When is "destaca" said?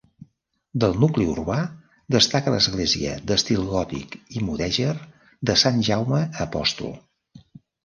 2.15-2.53